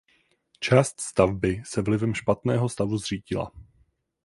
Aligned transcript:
Část 0.59 1.01
stavby 1.01 1.61
se 1.65 1.81
vlivem 1.81 2.13
špatného 2.13 2.69
stavu 2.69 2.97
zřítila. 2.97 3.51